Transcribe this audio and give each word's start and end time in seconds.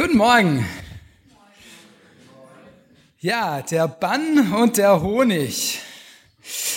Guten 0.00 0.16
Morgen. 0.16 0.64
Ja, 3.18 3.60
der 3.60 3.86
Bann 3.86 4.50
und 4.54 4.78
der 4.78 5.02
Honig. 5.02 5.78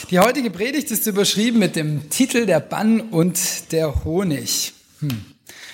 Die 0.10 0.20
heutige 0.20 0.52
Predigt 0.52 0.92
ist 0.92 1.08
überschrieben 1.08 1.58
mit 1.58 1.78
dem 1.78 2.10
Titel 2.10 2.46
Der 2.46 2.60
Bann 2.60 3.00
und 3.00 3.72
der 3.72 4.04
Honig. 4.04 4.74
Hm. 5.00 5.24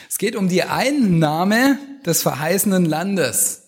Es 0.08 0.20
geht 0.20 0.36
um 0.36 0.48
die 0.48 0.62
Einnahme 0.62 1.80
des 2.06 2.22
verheißenen 2.22 2.86
Landes, 2.86 3.64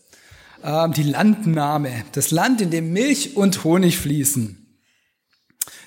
ähm, 0.64 0.94
die 0.94 1.02
Landnahme, 1.02 2.06
das 2.12 2.30
Land, 2.30 2.62
in 2.62 2.70
dem 2.70 2.94
Milch 2.94 3.36
und 3.36 3.64
Honig 3.64 3.98
fließen. 3.98 4.78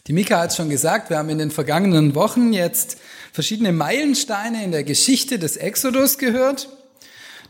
Die 0.09 0.13
Mika 0.13 0.41
hat 0.41 0.51
es 0.51 0.57
schon 0.57 0.69
gesagt, 0.69 1.11
wir 1.11 1.19
haben 1.19 1.31
in 1.31 1.39
den 1.39 1.53
vergangenen 1.53 2.17
Wochen 2.17 2.53
jetzt 2.53 2.97
verschiedene 3.33 3.71
Meilensteine 3.71 4.65
in 4.65 4.73
der 4.73 4.83
Geschichte 4.83 5.39
des 5.39 5.57
Exodus 5.57 6.19
gehört. 6.19 6.69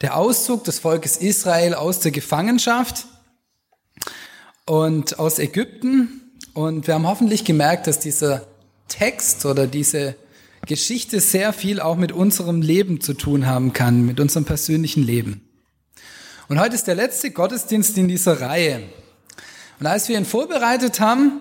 Der 0.04 0.18
Auszug 0.18 0.64
des 0.64 0.80
Volkes 0.80 1.16
Israel 1.16 1.72
aus 1.72 2.00
der 2.00 2.10
Gefangenschaft 2.10 3.06
und 4.66 5.18
aus 5.18 5.38
Ägypten. 5.38 6.30
Und 6.52 6.86
wir 6.86 6.92
haben 6.92 7.06
hoffentlich 7.06 7.46
gemerkt, 7.46 7.86
dass 7.86 8.00
dieser 8.00 8.46
Text 8.86 9.46
oder 9.46 9.66
diese 9.66 10.14
Geschichte 10.66 11.20
sehr 11.20 11.54
viel 11.54 11.80
auch 11.80 11.96
mit 11.96 12.12
unserem 12.12 12.60
Leben 12.60 13.00
zu 13.00 13.14
tun 13.14 13.46
haben 13.46 13.72
kann, 13.72 14.04
mit 14.04 14.20
unserem 14.20 14.44
persönlichen 14.44 15.02
Leben. 15.02 15.48
Und 16.50 16.60
heute 16.60 16.74
ist 16.74 16.86
der 16.86 16.96
letzte 16.96 17.30
Gottesdienst 17.30 17.96
in 17.96 18.06
dieser 18.06 18.42
Reihe. 18.42 18.82
Und 19.80 19.86
als 19.86 20.10
wir 20.10 20.18
ihn 20.18 20.26
vorbereitet 20.26 21.00
haben, 21.00 21.40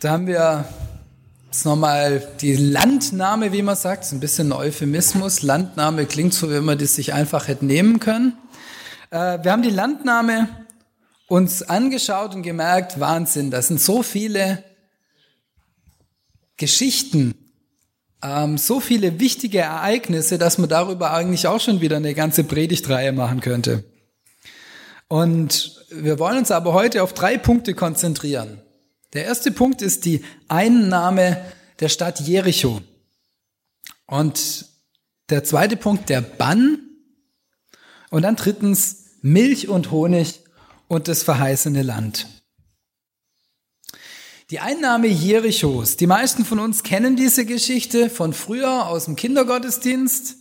da 0.00 0.12
haben 0.12 0.26
wir 0.26 0.66
jetzt 1.46 1.64
nochmal 1.64 2.26
die 2.40 2.56
Landnahme, 2.56 3.52
wie 3.52 3.62
man 3.62 3.76
sagt, 3.76 4.04
ist 4.04 4.12
ein 4.12 4.20
bisschen 4.20 4.48
ein 4.48 4.52
Euphemismus. 4.52 5.42
Landnahme 5.42 6.06
klingt 6.06 6.34
so, 6.34 6.50
wie 6.50 6.60
man 6.60 6.78
das 6.78 6.94
sich 6.94 7.12
einfach 7.12 7.48
hätte 7.48 7.64
nehmen 7.64 8.00
können. 8.00 8.36
Äh, 9.10 9.38
wir 9.42 9.52
haben 9.52 9.62
die 9.62 9.70
Landnahme 9.70 10.48
uns 11.28 11.62
angeschaut 11.62 12.34
und 12.34 12.42
gemerkt, 12.42 13.00
Wahnsinn, 13.00 13.50
das 13.50 13.68
sind 13.68 13.80
so 13.80 14.02
viele 14.02 14.62
Geschichten, 16.56 17.34
ähm, 18.22 18.58
so 18.58 18.80
viele 18.80 19.20
wichtige 19.20 19.58
Ereignisse, 19.58 20.38
dass 20.38 20.58
man 20.58 20.68
darüber 20.68 21.12
eigentlich 21.12 21.46
auch 21.46 21.60
schon 21.60 21.80
wieder 21.80 21.96
eine 21.96 22.14
ganze 22.14 22.44
Predigtreihe 22.44 23.12
machen 23.12 23.40
könnte. 23.40 23.84
Und 25.08 25.84
wir 25.90 26.18
wollen 26.18 26.38
uns 26.38 26.50
aber 26.50 26.72
heute 26.72 27.02
auf 27.02 27.12
drei 27.12 27.38
Punkte 27.38 27.74
konzentrieren. 27.74 28.62
Der 29.16 29.24
erste 29.24 29.50
Punkt 29.50 29.80
ist 29.80 30.04
die 30.04 30.22
Einnahme 30.46 31.42
der 31.80 31.88
Stadt 31.88 32.20
Jericho. 32.20 32.82
Und 34.06 34.66
der 35.30 35.42
zweite 35.42 35.78
Punkt 35.78 36.10
der 36.10 36.20
Bann. 36.20 36.80
Und 38.10 38.22
dann 38.22 38.36
drittens 38.36 39.04
Milch 39.22 39.68
und 39.68 39.90
Honig 39.90 40.40
und 40.86 41.08
das 41.08 41.22
verheißene 41.22 41.82
Land. 41.82 42.26
Die 44.50 44.60
Einnahme 44.60 45.06
Jerichos. 45.06 45.96
Die 45.96 46.06
meisten 46.06 46.44
von 46.44 46.58
uns 46.58 46.82
kennen 46.82 47.16
diese 47.16 47.46
Geschichte 47.46 48.10
von 48.10 48.34
früher 48.34 48.86
aus 48.86 49.06
dem 49.06 49.16
Kindergottesdienst. 49.16 50.36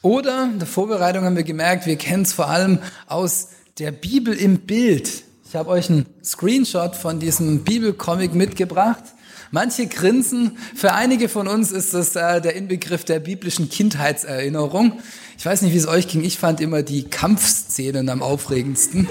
Oder 0.00 0.44
in 0.44 0.58
der 0.58 0.66
Vorbereitung 0.66 1.26
haben 1.26 1.36
wir 1.36 1.44
gemerkt, 1.44 1.84
wir 1.84 1.96
kennen 1.96 2.22
es 2.22 2.32
vor 2.32 2.48
allem 2.48 2.78
aus 3.08 3.48
der 3.78 3.92
Bibel 3.92 4.34
im 4.34 4.60
Bild. 4.60 5.25
Ich 5.56 5.58
habe 5.58 5.70
euch 5.70 5.88
einen 5.88 6.04
Screenshot 6.22 6.94
von 6.94 7.18
diesem 7.18 7.64
Bibelcomic 7.64 8.34
mitgebracht. 8.34 9.02
Manche 9.50 9.86
grinsen. 9.86 10.58
Für 10.74 10.92
einige 10.92 11.30
von 11.30 11.48
uns 11.48 11.72
ist 11.72 11.94
das 11.94 12.14
äh, 12.14 12.42
der 12.42 12.56
Inbegriff 12.56 13.04
der 13.04 13.20
biblischen 13.20 13.70
Kindheitserinnerung. 13.70 15.00
Ich 15.38 15.46
weiß 15.46 15.62
nicht, 15.62 15.72
wie 15.72 15.78
es 15.78 15.88
euch 15.88 16.08
ging. 16.08 16.22
Ich 16.24 16.36
fand 16.36 16.60
immer 16.60 16.82
die 16.82 17.04
Kampfszenen 17.04 18.10
am 18.10 18.22
aufregendsten. 18.22 19.08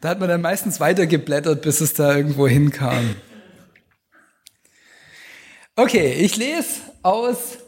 Da 0.00 0.10
hat 0.10 0.20
man 0.20 0.28
dann 0.28 0.42
meistens 0.42 0.78
weitergeblättert, 0.78 1.62
bis 1.62 1.80
es 1.80 1.92
da 1.92 2.16
irgendwo 2.16 2.46
hinkam. 2.46 3.16
Okay, 5.74 6.12
ich 6.20 6.36
lese 6.36 6.68
aus 7.02 7.58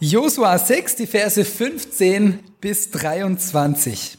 Josua 0.00 0.58
6, 0.58 0.96
die 0.96 1.06
Verse 1.06 1.44
15 1.44 2.38
bis 2.62 2.90
23. 2.90 4.16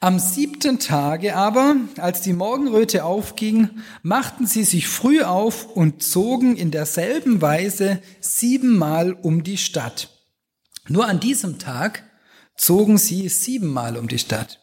Am 0.00 0.18
siebten 0.18 0.78
Tage 0.78 1.36
aber, 1.36 1.76
als 1.96 2.20
die 2.20 2.34
Morgenröte 2.34 3.04
aufging, 3.04 3.70
machten 4.02 4.46
sie 4.46 4.64
sich 4.64 4.88
früh 4.88 5.22
auf 5.22 5.66
und 5.74 6.02
zogen 6.02 6.56
in 6.56 6.70
derselben 6.70 7.40
Weise 7.40 8.02
siebenmal 8.20 9.12
um 9.14 9.42
die 9.42 9.56
Stadt. 9.56 10.10
Nur 10.88 11.06
an 11.06 11.18
diesem 11.18 11.58
Tag 11.58 12.04
zogen 12.56 12.98
sie 12.98 13.28
siebenmal 13.28 13.96
um 13.96 14.08
die 14.08 14.18
Stadt. 14.18 14.60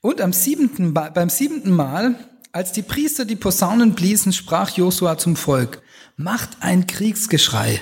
Und 0.00 0.20
am 0.20 0.32
siebenten, 0.32 0.92
beim 0.92 1.30
siebenten 1.30 1.72
Mal, 1.72 2.14
als 2.52 2.72
die 2.72 2.82
Priester 2.82 3.24
die 3.24 3.36
Posaunen 3.36 3.94
bliesen, 3.94 4.32
sprach 4.32 4.70
Josua 4.76 5.18
zum 5.18 5.34
Volk, 5.34 5.82
macht 6.16 6.58
ein 6.60 6.86
Kriegsgeschrei, 6.86 7.80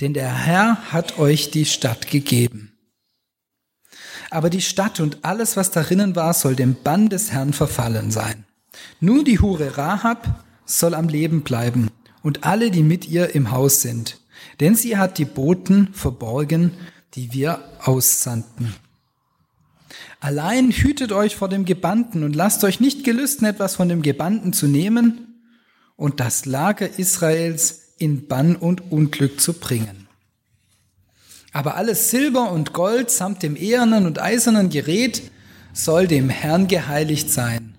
denn 0.00 0.14
der 0.14 0.32
Herr 0.32 0.92
hat 0.92 1.18
euch 1.18 1.50
die 1.50 1.64
Stadt 1.64 2.10
gegeben. 2.10 2.71
Aber 4.32 4.48
die 4.48 4.62
Stadt 4.62 4.98
und 4.98 5.18
alles, 5.26 5.58
was 5.58 5.70
darinnen 5.72 6.16
war, 6.16 6.32
soll 6.32 6.56
dem 6.56 6.74
Bann 6.82 7.10
des 7.10 7.32
Herrn 7.32 7.52
verfallen 7.52 8.10
sein. 8.10 8.46
Nur 8.98 9.24
die 9.24 9.40
Hure 9.40 9.76
Rahab 9.76 10.42
soll 10.64 10.94
am 10.94 11.08
Leben 11.08 11.42
bleiben 11.42 11.90
und 12.22 12.42
alle, 12.42 12.70
die 12.70 12.82
mit 12.82 13.06
ihr 13.06 13.34
im 13.34 13.50
Haus 13.50 13.82
sind. 13.82 14.20
Denn 14.58 14.74
sie 14.74 14.96
hat 14.96 15.18
die 15.18 15.26
Boten 15.26 15.92
verborgen, 15.92 16.72
die 17.12 17.34
wir 17.34 17.62
aussandten. 17.80 18.74
Allein 20.18 20.70
hütet 20.70 21.12
euch 21.12 21.36
vor 21.36 21.50
dem 21.50 21.66
Gebannten 21.66 22.22
und 22.22 22.34
lasst 22.34 22.64
euch 22.64 22.80
nicht 22.80 23.04
gelüsten, 23.04 23.46
etwas 23.46 23.76
von 23.76 23.90
dem 23.90 24.00
Gebannten 24.00 24.54
zu 24.54 24.66
nehmen 24.66 25.42
und 25.96 26.20
das 26.20 26.46
Lager 26.46 26.98
Israels 26.98 27.96
in 27.98 28.28
Bann 28.28 28.56
und 28.56 28.90
Unglück 28.90 29.42
zu 29.42 29.52
bringen. 29.52 30.01
Aber 31.52 31.76
alles 31.76 32.10
Silber 32.10 32.50
und 32.50 32.72
Gold 32.72 33.10
samt 33.10 33.42
dem 33.42 33.56
ehernen 33.56 34.06
und 34.06 34.20
eisernen 34.20 34.70
Gerät 34.70 35.30
soll 35.74 36.06
dem 36.06 36.30
Herrn 36.30 36.66
geheiligt 36.66 37.30
sein, 37.30 37.74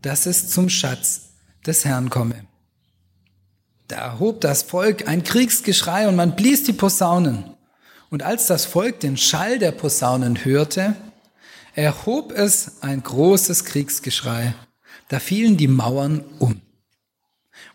dass 0.00 0.26
es 0.26 0.48
zum 0.48 0.68
Schatz 0.68 1.32
des 1.66 1.84
Herrn 1.84 2.10
komme. 2.10 2.46
Da 3.88 3.96
erhob 3.96 4.40
das 4.40 4.62
Volk 4.62 5.06
ein 5.06 5.22
Kriegsgeschrei 5.22 6.08
und 6.08 6.16
man 6.16 6.34
blies 6.34 6.64
die 6.64 6.72
Posaunen. 6.72 7.44
Und 8.08 8.22
als 8.22 8.46
das 8.46 8.64
Volk 8.64 9.00
den 9.00 9.16
Schall 9.16 9.58
der 9.58 9.72
Posaunen 9.72 10.44
hörte, 10.44 10.94
erhob 11.74 12.32
es 12.32 12.82
ein 12.82 13.02
großes 13.02 13.64
Kriegsgeschrei. 13.66 14.54
Da 15.08 15.18
fielen 15.18 15.58
die 15.58 15.68
Mauern 15.68 16.24
um. 16.38 16.60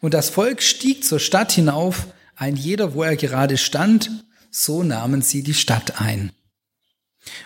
Und 0.02 0.14
das 0.14 0.30
Volk 0.30 0.62
stieg 0.62 1.04
zur 1.04 1.20
Stadt 1.20 1.52
hinauf, 1.52 2.08
ein 2.36 2.56
jeder, 2.56 2.94
wo 2.94 3.04
er 3.04 3.16
gerade 3.16 3.58
stand, 3.58 4.26
so 4.58 4.82
nahmen 4.82 5.22
sie 5.22 5.44
die 5.44 5.54
Stadt 5.54 6.02
ein 6.02 6.32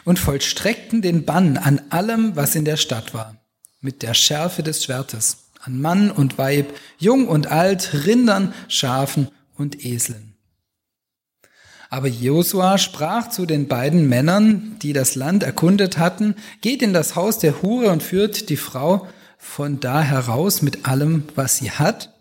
und 0.06 0.18
vollstreckten 0.18 1.02
den 1.02 1.26
Bann 1.26 1.58
an 1.58 1.82
allem, 1.90 2.36
was 2.38 2.56
in 2.56 2.64
der 2.64 2.78
Stadt 2.78 3.14
war, 3.14 3.36
mit 3.82 4.02
der 4.02 4.14
Schärfe 4.14 4.64
des 4.64 4.86
Schwertes, 4.86 5.50
an 5.62 5.82
Mann 5.82 6.10
und 6.10 6.38
Weib, 6.38 6.74
jung 7.00 7.28
und 7.28 7.48
alt, 7.48 8.06
Rindern, 8.06 8.54
Schafen 8.70 9.28
und 9.58 9.84
Eseln. 9.84 10.38
Aber 11.90 12.08
Josua 12.08 12.78
sprach 12.78 13.30
zu 13.30 13.46
den 13.46 13.68
beiden 13.68 14.08
Männern, 14.08 14.78
die 14.82 14.94
das 14.94 15.16
Land 15.16 15.44
erkundet 15.44 15.98
hatten, 15.98 16.36
geht 16.62 16.82
in 16.82 16.94
das 16.94 17.18
Haus 17.18 17.40
der 17.40 17.62
Hure 17.62 17.92
und 17.92 18.02
führt 18.02 18.50
die 18.50 18.56
Frau 18.56 19.08
von 19.38 19.82
da 19.82 20.02
heraus 20.02 20.62
mit 20.62 20.88
allem, 20.88 21.26
was 21.36 21.58
sie 21.58 21.72
hat, 21.72 22.14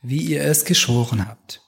wie 0.00 0.20
ihr 0.20 0.44
es 0.44 0.64
geschworen 0.64 1.26
habt. 1.26 1.61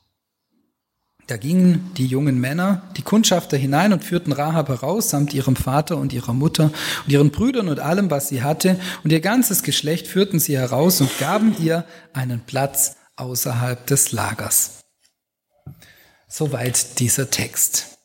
Da 1.26 1.38
gingen 1.38 1.90
die 1.96 2.06
jungen 2.06 2.38
Männer, 2.38 2.82
die 2.98 3.02
Kundschafter 3.02 3.56
hinein 3.56 3.94
und 3.94 4.04
führten 4.04 4.32
Rahab 4.32 4.68
heraus, 4.68 5.08
samt 5.08 5.32
ihrem 5.32 5.56
Vater 5.56 5.96
und 5.96 6.12
ihrer 6.12 6.34
Mutter 6.34 6.70
und 7.04 7.12
ihren 7.12 7.30
Brüdern 7.30 7.68
und 7.68 7.80
allem, 7.80 8.10
was 8.10 8.28
sie 8.28 8.42
hatte, 8.42 8.78
und 9.02 9.10
ihr 9.10 9.20
ganzes 9.20 9.62
Geschlecht 9.62 10.06
führten 10.06 10.38
sie 10.38 10.58
heraus 10.58 11.00
und 11.00 11.18
gaben 11.18 11.56
ihr 11.58 11.86
einen 12.12 12.40
Platz 12.40 12.96
außerhalb 13.16 13.86
des 13.86 14.12
Lagers. 14.12 14.80
Soweit 16.28 16.98
dieser 16.98 17.30
Text. 17.30 17.96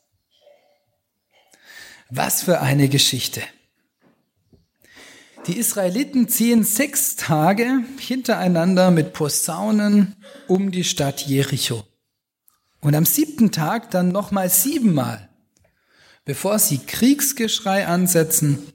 Was 2.10 2.44
für 2.44 2.62
eine 2.62 2.88
Geschichte. 2.88 3.42
Die 5.48 5.58
Israeliten 5.58 6.30
ziehen 6.30 6.64
sechs 6.64 7.16
Tage 7.18 7.84
hintereinander 8.00 8.92
mit 8.92 9.14
Posaunen 9.14 10.16
um 10.48 10.72
die 10.72 10.84
Stadt 10.84 11.22
Jericho. 11.22 11.89
Und 12.82 12.96
am 12.96 13.06
siebten 13.06 13.52
Tag 13.52 13.92
dann 13.92 14.10
nochmal 14.10 14.50
siebenmal, 14.50 15.30
bevor 16.26 16.60
sie 16.60 16.78
Kriegsgeschrei 16.78 17.88
ansetzen 17.88 18.74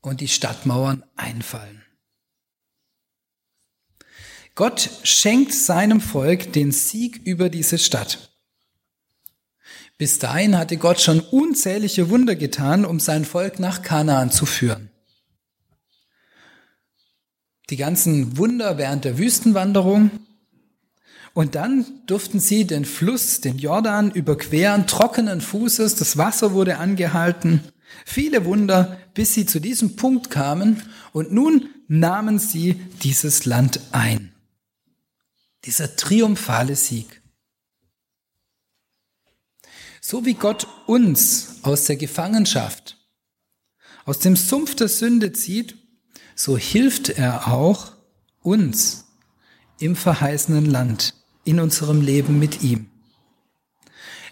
und 0.00 0.20
die 0.20 0.28
Stadtmauern 0.28 1.04
einfallen. 1.16 1.82
Gott 4.54 4.88
schenkt 5.02 5.52
seinem 5.52 6.00
Volk 6.00 6.54
den 6.54 6.72
Sieg 6.72 7.20
über 7.26 7.50
diese 7.50 7.76
Stadt. 7.76 8.30
Bis 9.98 10.18
dahin 10.18 10.56
hatte 10.56 10.78
Gott 10.78 11.00
schon 11.00 11.20
unzählige 11.20 12.08
Wunder 12.08 12.36
getan, 12.36 12.84
um 12.84 13.00
sein 13.00 13.24
Volk 13.24 13.58
nach 13.58 13.82
Kanaan 13.82 14.30
zu 14.30 14.46
führen. 14.46 14.90
Die 17.68 17.76
ganzen 17.76 18.36
Wunder 18.38 18.78
während 18.78 19.04
der 19.04 19.18
Wüstenwanderung. 19.18 20.10
Und 21.36 21.54
dann 21.54 21.84
durften 22.06 22.40
sie 22.40 22.66
den 22.66 22.86
Fluss, 22.86 23.42
den 23.42 23.58
Jordan, 23.58 24.10
überqueren, 24.10 24.86
trockenen 24.86 25.42
Fußes, 25.42 25.94
das 25.96 26.16
Wasser 26.16 26.54
wurde 26.54 26.78
angehalten. 26.78 27.60
Viele 28.06 28.46
Wunder, 28.46 28.98
bis 29.12 29.34
sie 29.34 29.44
zu 29.44 29.60
diesem 29.60 29.96
Punkt 29.96 30.30
kamen 30.30 30.82
und 31.12 31.32
nun 31.32 31.68
nahmen 31.88 32.38
sie 32.38 32.80
dieses 33.02 33.44
Land 33.44 33.80
ein. 33.92 34.32
Dieser 35.66 35.94
triumphale 35.94 36.74
Sieg. 36.74 37.20
So 40.00 40.24
wie 40.24 40.32
Gott 40.32 40.66
uns 40.86 41.56
aus 41.60 41.84
der 41.84 41.96
Gefangenschaft, 41.96 42.96
aus 44.06 44.20
dem 44.20 44.36
Sumpf 44.36 44.74
der 44.74 44.88
Sünde 44.88 45.34
zieht, 45.34 45.76
so 46.34 46.56
hilft 46.56 47.10
er 47.10 47.48
auch 47.48 47.92
uns 48.40 49.04
im 49.78 49.96
verheißenen 49.96 50.64
Land, 50.64 51.12
in 51.46 51.60
unserem 51.60 52.00
Leben 52.00 52.38
mit 52.38 52.62
ihm. 52.62 52.90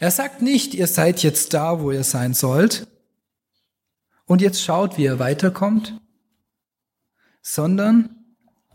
Er 0.00 0.10
sagt 0.10 0.42
nicht, 0.42 0.74
ihr 0.74 0.86
seid 0.86 1.22
jetzt 1.22 1.54
da, 1.54 1.80
wo 1.80 1.90
ihr 1.90 2.04
sein 2.04 2.34
sollt, 2.34 2.86
und 4.26 4.40
jetzt 4.40 4.62
schaut, 4.62 4.96
wie 4.96 5.04
ihr 5.04 5.18
weiterkommt, 5.18 6.00
sondern 7.42 8.10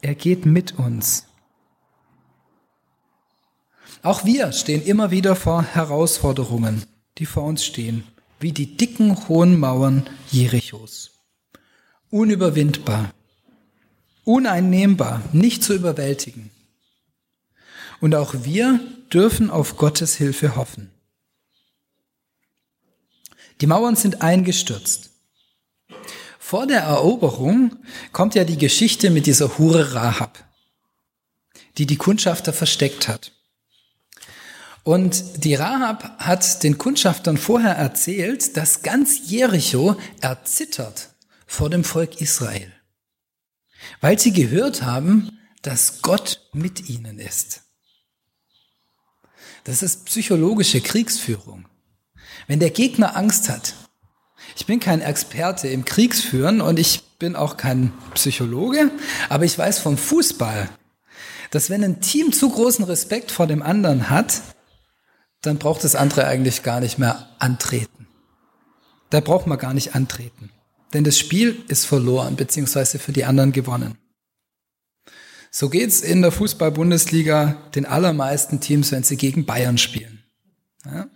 er 0.01 0.15
geht 0.15 0.45
mit 0.45 0.77
uns. 0.77 1.25
Auch 4.01 4.25
wir 4.25 4.51
stehen 4.53 4.83
immer 4.83 5.11
wieder 5.11 5.35
vor 5.35 5.63
Herausforderungen, 5.63 6.83
die 7.17 7.25
vor 7.25 7.43
uns 7.43 7.65
stehen, 7.65 8.03
wie 8.39 8.53
die 8.53 8.77
dicken, 8.77 9.27
hohen 9.27 9.59
Mauern 9.59 10.07
Jerichos. 10.31 11.11
Unüberwindbar, 12.09 13.11
uneinnehmbar, 14.23 15.21
nicht 15.33 15.63
zu 15.63 15.73
überwältigen. 15.73 16.51
Und 18.01 18.15
auch 18.15 18.33
wir 18.43 18.79
dürfen 19.11 19.49
auf 19.49 19.77
Gottes 19.77 20.15
Hilfe 20.15 20.55
hoffen. 20.55 20.91
Die 23.61 23.67
Mauern 23.67 23.95
sind 23.95 24.21
eingestürzt. 24.21 25.09
Vor 26.39 26.65
der 26.65 26.81
Eroberung 26.81 27.75
kommt 28.11 28.35
ja 28.35 28.43
die 28.43 28.57
Geschichte 28.57 29.09
mit 29.09 29.25
dieser 29.25 29.57
Hure 29.57 29.93
Rahab, 29.93 30.43
die 31.77 31.85
die 31.85 31.97
Kundschafter 31.97 32.53
versteckt 32.53 33.07
hat. 33.07 33.33
Und 34.83 35.43
die 35.43 35.55
Rahab 35.55 36.17
hat 36.19 36.63
den 36.63 36.77
Kundschaftern 36.77 37.37
vorher 37.37 37.75
erzählt, 37.75 38.55
dass 38.57 38.81
ganz 38.81 39.29
Jericho 39.29 39.97
erzittert 40.21 41.09
vor 41.45 41.69
dem 41.69 41.83
Volk 41.83 42.21
Israel, 42.21 42.71
weil 44.01 44.17
sie 44.17 44.31
gehört 44.31 44.81
haben, 44.81 45.37
dass 45.61 46.01
Gott 46.01 46.49
mit 46.53 46.89
ihnen 46.89 47.19
ist. 47.19 47.68
Das 49.69 49.83
ist 49.83 50.05
psychologische 50.05 50.81
Kriegsführung. 50.81 51.67
Wenn 52.47 52.59
der 52.59 52.71
Gegner 52.71 53.15
Angst 53.15 53.49
hat, 53.49 53.75
ich 54.57 54.65
bin 54.65 54.79
kein 54.79 54.99
Experte 54.99 55.67
im 55.67 55.85
Kriegsführen 55.85 56.59
und 56.59 56.79
ich 56.79 57.03
bin 57.19 57.35
auch 57.35 57.55
kein 57.55 57.93
Psychologe, 58.15 58.89
aber 59.29 59.45
ich 59.45 59.55
weiß 59.55 59.77
vom 59.77 59.95
Fußball, 59.95 60.69
dass 61.51 61.69
wenn 61.69 61.83
ein 61.83 62.01
Team 62.01 62.33
zu 62.33 62.49
großen 62.49 62.83
Respekt 62.83 63.29
vor 63.29 63.45
dem 63.45 63.61
anderen 63.61 64.09
hat, 64.09 64.41
dann 65.41 65.59
braucht 65.59 65.83
das 65.83 65.93
andere 65.93 66.25
eigentlich 66.25 66.63
gar 66.63 66.79
nicht 66.79 66.97
mehr 66.97 67.29
antreten. 67.37 68.07
Da 69.11 69.19
braucht 69.19 69.45
man 69.45 69.59
gar 69.59 69.75
nicht 69.75 69.93
antreten. 69.93 70.49
Denn 70.95 71.03
das 71.03 71.19
Spiel 71.19 71.63
ist 71.67 71.85
verloren, 71.85 72.37
beziehungsweise 72.37 72.97
für 72.97 73.11
die 73.11 73.25
anderen 73.25 73.51
gewonnen. 73.51 73.99
So 75.51 75.69
geht's 75.69 76.01
in 76.01 76.21
der 76.21 76.31
Fußball-Bundesliga 76.31 77.57
den 77.75 77.85
allermeisten 77.85 78.59
Teams, 78.59 78.91
wenn 78.91 79.03
sie 79.03 79.17
gegen 79.17 79.45
Bayern 79.45 79.77
spielen. 79.77 80.23
Ja? 80.85 81.09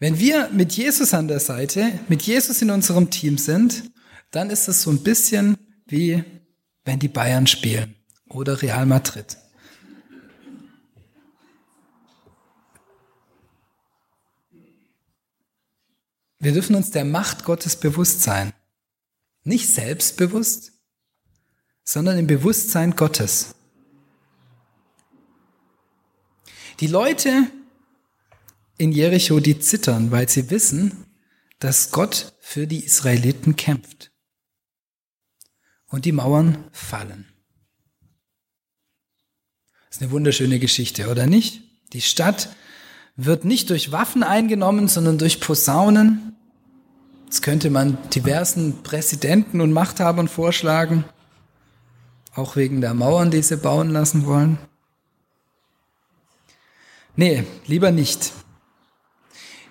Wenn 0.00 0.18
wir 0.18 0.50
mit 0.50 0.72
Jesus 0.72 1.14
an 1.14 1.28
der 1.28 1.40
Seite, 1.40 1.92
mit 2.08 2.22
Jesus 2.22 2.60
in 2.60 2.70
unserem 2.70 3.10
Team 3.10 3.38
sind, 3.38 3.84
dann 4.32 4.50
ist 4.50 4.68
es 4.68 4.82
so 4.82 4.90
ein 4.90 5.02
bisschen 5.02 5.56
wie 5.86 6.24
wenn 6.84 6.98
die 6.98 7.08
Bayern 7.08 7.46
spielen 7.46 7.94
oder 8.28 8.60
Real 8.60 8.86
Madrid. 8.86 9.36
Wir 16.40 16.52
dürfen 16.52 16.74
uns 16.74 16.90
der 16.90 17.04
Macht 17.04 17.44
Gottes 17.44 17.76
bewusst 17.76 18.22
sein. 18.22 18.52
Nicht 19.44 19.68
selbstbewusst, 19.68 20.72
sondern 21.84 22.18
im 22.18 22.26
Bewusstsein 22.26 22.96
Gottes. 22.96 23.54
Die 26.80 26.86
Leute 26.86 27.46
in 28.78 28.92
Jericho, 28.92 29.40
die 29.40 29.58
zittern, 29.58 30.10
weil 30.10 30.28
sie 30.28 30.50
wissen, 30.50 31.06
dass 31.58 31.92
Gott 31.92 32.32
für 32.40 32.66
die 32.66 32.84
Israeliten 32.84 33.54
kämpft. 33.56 34.10
Und 35.86 36.04
die 36.04 36.12
Mauern 36.12 36.64
fallen. 36.72 37.26
Das 39.88 39.98
ist 39.98 40.02
eine 40.02 40.10
wunderschöne 40.10 40.58
Geschichte, 40.58 41.08
oder 41.08 41.26
nicht? 41.26 41.62
Die 41.92 42.00
Stadt 42.00 42.48
wird 43.14 43.44
nicht 43.44 43.68
durch 43.70 43.92
Waffen 43.92 44.22
eingenommen, 44.22 44.88
sondern 44.88 45.18
durch 45.18 45.38
Posaunen. 45.38 46.34
Das 47.26 47.42
könnte 47.42 47.70
man 47.70 47.98
diversen 48.10 48.82
Präsidenten 48.82 49.60
und 49.60 49.70
Machthabern 49.72 50.28
vorschlagen, 50.28 51.04
auch 52.34 52.56
wegen 52.56 52.80
der 52.80 52.94
Mauern, 52.94 53.30
die 53.30 53.42
sie 53.42 53.56
bauen 53.56 53.90
lassen 53.90 54.26
wollen. 54.26 54.58
Nee, 57.14 57.44
lieber 57.66 57.90
nicht. 57.90 58.32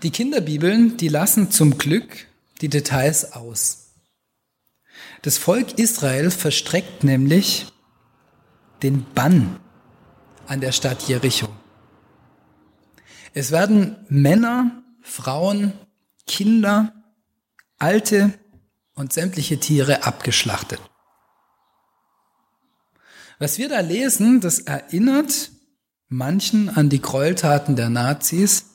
Die 0.04 0.12
Kinderbibeln, 0.12 0.98
die 0.98 1.08
lassen 1.08 1.52
zum 1.52 1.78
Glück 1.78 2.28
die 2.62 2.70
Details 2.70 3.34
aus. 3.34 3.94
Das 5.24 5.38
Volk 5.38 5.80
Israel 5.80 6.32
verstreckt 6.32 7.04
nämlich 7.04 7.68
den 8.84 9.06
Bann 9.14 9.60
an 10.48 10.62
der 10.62 10.72
Stadt 10.72 11.08
Jericho. 11.08 11.48
Es 13.34 13.52
werden 13.52 14.06
Männer, 14.10 14.84
Frauen, 15.02 15.74
Kinder 16.28 16.94
alte 17.78 18.34
und 18.94 19.14
sämtliche 19.14 19.60
Tiere 19.60 20.04
abgeschlachtet. 20.04 20.80
Was 23.42 23.58
wir 23.58 23.70
da 23.70 23.80
lesen, 23.80 24.40
das 24.40 24.60
erinnert 24.60 25.50
manchen 26.10 26.70
an 26.70 26.90
die 26.90 27.02
Gräueltaten 27.02 27.76
der 27.76 27.90
Nazis 27.90 28.66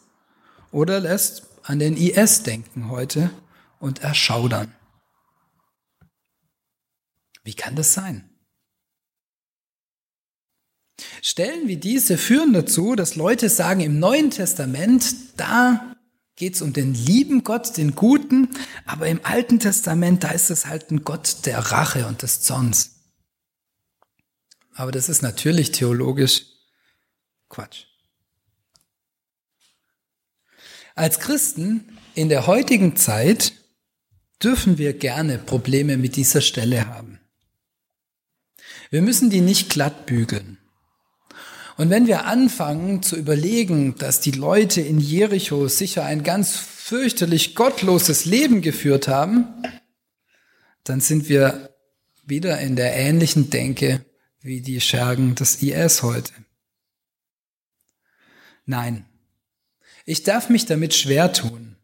oder 0.72 0.98
lässt 0.98 1.44
an 1.62 1.78
den 1.78 1.96
IS 1.96 2.42
denken 2.42 2.90
heute 2.90 3.30
und 3.78 4.02
erschaudern. 4.02 4.74
Wie 7.44 7.54
kann 7.54 7.76
das 7.76 7.94
sein? 7.94 8.28
Stellen 11.22 11.68
wie 11.68 11.76
diese 11.76 12.18
führen 12.18 12.52
dazu, 12.52 12.96
dass 12.96 13.14
Leute 13.14 13.48
sagen, 13.48 13.82
im 13.82 14.00
Neuen 14.00 14.32
Testament, 14.32 15.14
da 15.36 15.94
geht 16.34 16.56
es 16.56 16.62
um 16.62 16.72
den 16.72 16.92
lieben 16.92 17.44
Gott, 17.44 17.76
den 17.76 17.94
Guten, 17.94 18.48
aber 18.84 19.06
im 19.06 19.20
Alten 19.22 19.60
Testament, 19.60 20.24
da 20.24 20.30
ist 20.30 20.50
es 20.50 20.66
halt 20.66 20.90
ein 20.90 21.04
Gott 21.04 21.46
der 21.46 21.60
Rache 21.60 22.08
und 22.08 22.22
des 22.22 22.40
Zorns. 22.40 22.95
Aber 24.76 24.92
das 24.92 25.08
ist 25.08 25.22
natürlich 25.22 25.72
theologisch 25.72 26.44
Quatsch. 27.48 27.84
Als 30.94 31.18
Christen 31.18 31.98
in 32.14 32.28
der 32.28 32.46
heutigen 32.46 32.94
Zeit 32.94 33.54
dürfen 34.42 34.76
wir 34.76 34.92
gerne 34.92 35.38
Probleme 35.38 35.96
mit 35.96 36.16
dieser 36.16 36.42
Stelle 36.42 36.86
haben. 36.86 37.20
Wir 38.90 39.00
müssen 39.00 39.30
die 39.30 39.40
nicht 39.40 39.70
glatt 39.70 40.04
bügeln. 40.04 40.58
Und 41.78 41.88
wenn 41.88 42.06
wir 42.06 42.26
anfangen 42.26 43.02
zu 43.02 43.16
überlegen, 43.16 43.96
dass 43.96 44.20
die 44.20 44.30
Leute 44.30 44.82
in 44.82 44.98
Jericho 44.98 45.68
sicher 45.68 46.04
ein 46.04 46.22
ganz 46.22 46.56
fürchterlich 46.56 47.54
gottloses 47.54 48.26
Leben 48.26 48.60
geführt 48.60 49.08
haben, 49.08 49.46
dann 50.84 51.00
sind 51.00 51.28
wir 51.30 51.74
wieder 52.24 52.58
in 52.60 52.76
der 52.76 52.94
ähnlichen 52.94 53.50
Denke 53.50 54.04
wie 54.46 54.60
die 54.60 54.80
Schergen 54.80 55.34
des 55.34 55.60
IS 55.60 56.04
heute. 56.04 56.32
Nein, 58.64 59.04
ich 60.04 60.22
darf 60.22 60.48
mich 60.48 60.66
damit 60.66 60.94
schwer 60.94 61.32
tun, 61.32 61.76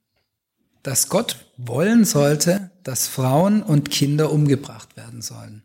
dass 0.84 1.08
Gott 1.08 1.44
wollen 1.56 2.04
sollte, 2.04 2.70
dass 2.84 3.08
Frauen 3.08 3.64
und 3.64 3.90
Kinder 3.90 4.30
umgebracht 4.30 4.96
werden 4.96 5.22
sollen. 5.22 5.64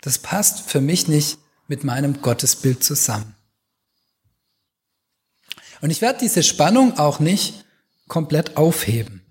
Das 0.00 0.18
passt 0.18 0.68
für 0.68 0.80
mich 0.80 1.06
nicht 1.06 1.38
mit 1.68 1.84
meinem 1.84 2.20
Gottesbild 2.20 2.82
zusammen. 2.82 3.36
Und 5.80 5.90
ich 5.90 6.00
werde 6.00 6.18
diese 6.18 6.42
Spannung 6.42 6.98
auch 6.98 7.20
nicht 7.20 7.64
komplett 8.08 8.56
aufheben. 8.56 9.24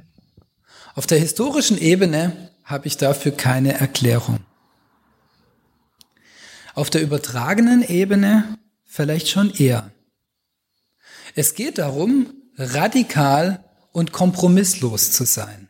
Auf 0.95 1.05
der 1.05 1.19
historischen 1.19 1.77
Ebene 1.77 2.49
habe 2.63 2.87
ich 2.87 2.95
dafür 2.95 3.33
keine 3.33 3.73
Erklärung. 3.73 4.39
Auf 6.73 6.89
der 6.89 7.01
übertragenen 7.01 7.83
Ebene 7.83 8.57
vielleicht 8.83 9.29
schon 9.29 9.51
eher. 9.51 9.91
Es 11.35 11.55
geht 11.55 11.77
darum, 11.77 12.33
radikal 12.57 13.63
und 13.91 14.11
kompromisslos 14.11 15.11
zu 15.11 15.25
sein. 15.25 15.69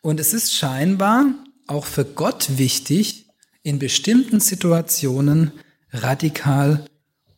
Und 0.00 0.20
es 0.20 0.32
ist 0.32 0.54
scheinbar 0.54 1.26
auch 1.66 1.86
für 1.86 2.04
Gott 2.04 2.58
wichtig, 2.58 3.26
in 3.62 3.78
bestimmten 3.78 4.40
Situationen 4.40 5.52
radikal 5.92 6.84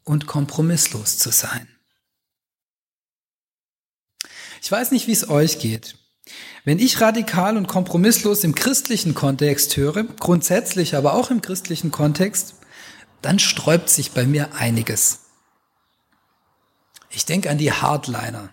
und 0.04 0.26
kompromisslos 0.26 1.18
zu 1.18 1.30
sein. 1.30 1.68
Ich 4.62 4.70
weiß 4.70 4.90
nicht, 4.90 5.06
wie 5.06 5.12
es 5.12 5.28
euch 5.28 5.58
geht. 5.58 5.96
Wenn 6.64 6.78
ich 6.78 7.00
radikal 7.00 7.56
und 7.56 7.68
kompromisslos 7.68 8.44
im 8.44 8.54
christlichen 8.54 9.14
Kontext 9.14 9.76
höre, 9.76 10.04
grundsätzlich 10.04 10.94
aber 10.94 11.14
auch 11.14 11.30
im 11.30 11.40
christlichen 11.40 11.90
Kontext, 11.90 12.54
dann 13.22 13.38
sträubt 13.38 13.88
sich 13.88 14.12
bei 14.12 14.26
mir 14.26 14.54
einiges. 14.54 15.20
Ich 17.10 17.24
denke 17.24 17.50
an 17.50 17.58
die 17.58 17.72
Hardliner, 17.72 18.50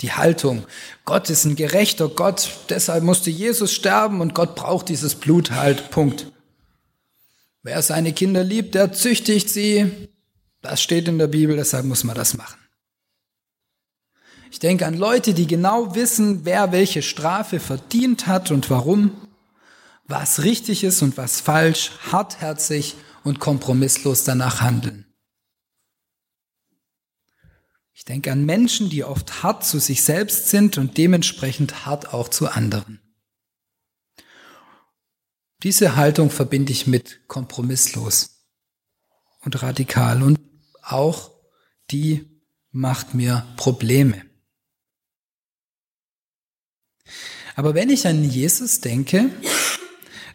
die 0.00 0.12
Haltung, 0.12 0.66
Gott 1.04 1.28
ist 1.30 1.44
ein 1.44 1.56
gerechter 1.56 2.08
Gott, 2.08 2.50
deshalb 2.68 3.04
musste 3.04 3.30
Jesus 3.30 3.72
sterben 3.72 4.20
und 4.20 4.34
Gott 4.34 4.54
braucht 4.54 4.88
dieses 4.88 5.14
Blut 5.14 5.50
halt, 5.50 5.90
Punkt. 5.90 6.32
Wer 7.62 7.82
seine 7.82 8.12
Kinder 8.12 8.44
liebt, 8.44 8.74
der 8.74 8.92
züchtigt 8.92 9.50
sie, 9.50 10.08
das 10.62 10.82
steht 10.82 11.08
in 11.08 11.18
der 11.18 11.26
Bibel, 11.26 11.56
deshalb 11.56 11.84
muss 11.84 12.04
man 12.04 12.16
das 12.16 12.34
machen. 12.34 12.58
Ich 14.50 14.58
denke 14.58 14.86
an 14.86 14.94
Leute, 14.94 15.34
die 15.34 15.46
genau 15.46 15.94
wissen, 15.94 16.44
wer 16.44 16.72
welche 16.72 17.02
Strafe 17.02 17.60
verdient 17.60 18.26
hat 18.26 18.50
und 18.50 18.70
warum, 18.70 19.12
was 20.06 20.42
richtig 20.42 20.84
ist 20.84 21.02
und 21.02 21.16
was 21.16 21.40
falsch, 21.40 21.92
hartherzig 22.10 22.96
und 23.24 23.40
kompromisslos 23.40 24.24
danach 24.24 24.60
handeln. 24.60 25.04
Ich 27.92 28.04
denke 28.04 28.32
an 28.32 28.44
Menschen, 28.44 28.90
die 28.90 29.04
oft 29.04 29.42
hart 29.42 29.64
zu 29.64 29.80
sich 29.80 30.02
selbst 30.02 30.48
sind 30.48 30.78
und 30.78 30.96
dementsprechend 30.96 31.84
hart 31.84 32.14
auch 32.14 32.28
zu 32.28 32.48
anderen. 32.48 33.00
Diese 35.64 35.96
Haltung 35.96 36.30
verbinde 36.30 36.72
ich 36.72 36.86
mit 36.86 37.26
kompromisslos 37.26 38.46
und 39.40 39.62
radikal 39.62 40.22
und 40.22 40.38
auch 40.82 41.32
die 41.90 42.40
macht 42.70 43.14
mir 43.14 43.44
Probleme. 43.56 44.27
Aber 47.58 47.74
wenn 47.74 47.90
ich 47.90 48.06
an 48.06 48.22
Jesus 48.22 48.80
denke, 48.82 49.30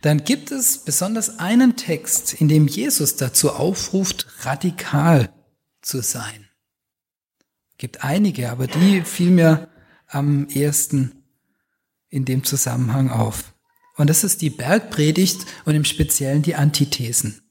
dann 0.01 0.25
gibt 0.25 0.51
es 0.51 0.79
besonders 0.79 1.39
einen 1.39 1.77
Text, 1.77 2.33
in 2.33 2.49
dem 2.49 2.67
Jesus 2.67 3.15
dazu 3.15 3.51
aufruft, 3.51 4.27
radikal 4.41 5.33
zu 5.81 6.01
sein. 6.01 6.49
Gibt 7.77 8.03
einige, 8.03 8.51
aber 8.51 8.67
die 8.67 9.03
fiel 9.03 9.29
mir 9.29 9.69
am 10.05 10.49
ersten 10.49 11.23
in 12.09 12.25
dem 12.25 12.43
Zusammenhang 12.43 13.09
auf. 13.09 13.53
Und 13.95 14.09
das 14.09 14.25
ist 14.25 14.41
die 14.41 14.49
Bergpredigt 14.49 15.45
und 15.63 15.75
im 15.75 15.85
Speziellen 15.85 16.41
die 16.41 16.55
Antithesen. 16.55 17.41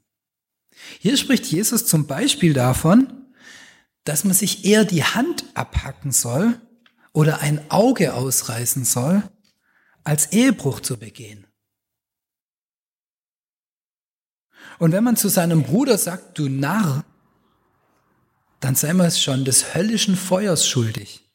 Hier 0.98 1.16
spricht 1.16 1.46
Jesus 1.46 1.86
zum 1.86 2.06
Beispiel 2.06 2.52
davon, 2.52 3.24
dass 4.04 4.24
man 4.24 4.34
sich 4.34 4.66
eher 4.66 4.84
die 4.84 5.04
Hand 5.04 5.46
abhacken 5.54 6.12
soll 6.12 6.60
oder 7.14 7.40
ein 7.40 7.70
Auge 7.70 8.12
ausreißen 8.12 8.84
soll, 8.84 9.22
als 10.04 10.32
Ehebruch 10.32 10.80
zu 10.80 10.98
begehen. 10.98 11.46
Und 14.78 14.92
wenn 14.92 15.04
man 15.04 15.16
zu 15.16 15.28
seinem 15.28 15.62
Bruder 15.62 15.98
sagt, 15.98 16.38
du 16.38 16.48
Narr, 16.48 17.04
dann 18.60 18.74
sei 18.74 18.92
man 18.92 19.06
es 19.06 19.20
schon 19.20 19.44
des 19.44 19.74
höllischen 19.74 20.16
Feuers 20.16 20.66
schuldig. 20.66 21.28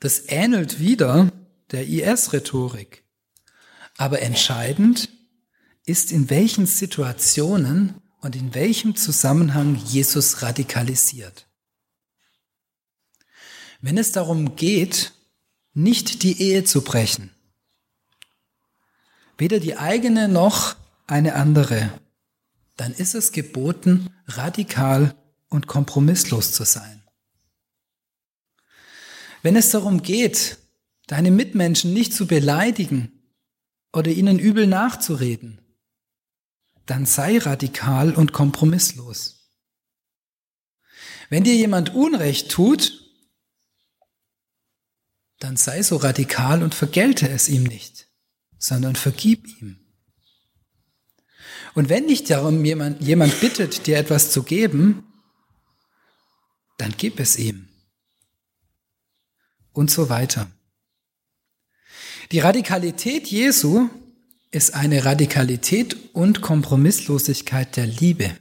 Das 0.00 0.28
ähnelt 0.28 0.78
wieder 0.78 1.30
der 1.70 1.86
IS-Rhetorik. 1.86 3.04
Aber 3.96 4.22
entscheidend 4.22 5.08
ist, 5.84 6.12
in 6.12 6.30
welchen 6.30 6.66
Situationen 6.66 8.00
und 8.20 8.36
in 8.36 8.54
welchem 8.54 8.94
Zusammenhang 8.94 9.74
Jesus 9.76 10.42
radikalisiert. 10.42 11.48
Wenn 13.80 13.98
es 13.98 14.12
darum 14.12 14.56
geht, 14.56 15.12
nicht 15.78 16.24
die 16.24 16.42
Ehe 16.42 16.64
zu 16.64 16.82
brechen. 16.82 17.30
Weder 19.36 19.60
die 19.60 19.76
eigene 19.76 20.28
noch 20.28 20.74
eine 21.06 21.36
andere. 21.36 21.90
Dann 22.76 22.92
ist 22.92 23.14
es 23.14 23.30
geboten, 23.30 24.10
radikal 24.26 25.14
und 25.48 25.68
kompromisslos 25.68 26.52
zu 26.52 26.64
sein. 26.64 27.02
Wenn 29.42 29.54
es 29.54 29.70
darum 29.70 30.02
geht, 30.02 30.58
deine 31.06 31.30
Mitmenschen 31.30 31.94
nicht 31.94 32.12
zu 32.12 32.26
beleidigen 32.26 33.12
oder 33.92 34.10
ihnen 34.10 34.40
übel 34.40 34.66
nachzureden, 34.66 35.60
dann 36.86 37.06
sei 37.06 37.38
radikal 37.38 38.14
und 38.14 38.32
kompromisslos. 38.32 39.52
Wenn 41.30 41.44
dir 41.44 41.54
jemand 41.54 41.94
Unrecht 41.94 42.50
tut, 42.50 43.07
dann 45.38 45.56
sei 45.56 45.82
so 45.82 45.96
radikal 45.96 46.62
und 46.62 46.74
vergelte 46.74 47.28
es 47.28 47.48
ihm 47.48 47.64
nicht, 47.64 48.08
sondern 48.58 48.96
vergib 48.96 49.46
ihm. 49.60 49.78
Und 51.74 51.88
wenn 51.88 52.08
dich 52.08 52.24
darum 52.24 52.64
jemand, 52.64 53.02
jemand 53.02 53.40
bittet, 53.40 53.86
dir 53.86 53.98
etwas 53.98 54.32
zu 54.32 54.42
geben, 54.42 55.04
dann 56.76 56.94
gib 56.96 57.20
es 57.20 57.38
ihm. 57.38 57.68
Und 59.72 59.90
so 59.90 60.08
weiter. 60.08 60.50
Die 62.32 62.40
Radikalität 62.40 63.28
Jesu 63.28 63.88
ist 64.50 64.74
eine 64.74 65.04
Radikalität 65.04 65.96
und 66.14 66.40
Kompromisslosigkeit 66.40 67.76
der 67.76 67.86
Liebe. 67.86 68.36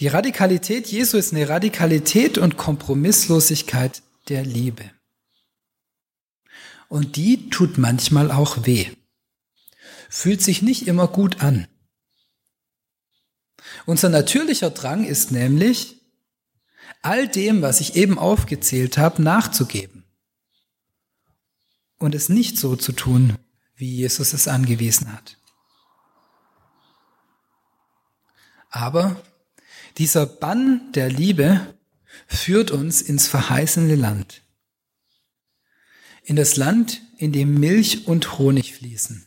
Die 0.00 0.08
Radikalität 0.08 0.86
Jesu 0.88 1.18
ist 1.18 1.32
eine 1.32 1.48
Radikalität 1.48 2.38
und 2.38 2.56
Kompromisslosigkeit 2.56 4.02
der 4.28 4.44
Liebe. 4.44 4.90
Und 6.88 7.16
die 7.16 7.50
tut 7.50 7.78
manchmal 7.78 8.30
auch 8.30 8.66
weh. 8.66 8.86
Fühlt 10.08 10.42
sich 10.42 10.62
nicht 10.62 10.86
immer 10.86 11.08
gut 11.08 11.42
an. 11.42 11.66
Unser 13.86 14.08
natürlicher 14.08 14.70
Drang 14.70 15.04
ist 15.04 15.32
nämlich, 15.32 16.00
all 17.02 17.28
dem, 17.28 17.62
was 17.62 17.80
ich 17.80 17.96
eben 17.96 18.18
aufgezählt 18.18 18.96
habe, 18.98 19.22
nachzugeben. 19.22 20.04
Und 21.98 22.14
es 22.14 22.28
nicht 22.28 22.58
so 22.58 22.76
zu 22.76 22.92
tun, 22.92 23.36
wie 23.76 23.96
Jesus 23.96 24.32
es 24.32 24.48
angewiesen 24.48 25.12
hat. 25.12 25.38
Aber 28.70 29.22
dieser 29.98 30.26
Bann 30.26 30.92
der 30.92 31.08
Liebe 31.10 31.74
führt 32.26 32.70
uns 32.70 33.02
ins 33.02 33.28
verheißene 33.28 33.94
Land. 33.94 34.42
In 36.22 36.36
das 36.36 36.56
Land, 36.56 37.02
in 37.18 37.32
dem 37.32 37.58
Milch 37.60 38.06
und 38.06 38.38
Honig 38.38 38.74
fließen. 38.74 39.26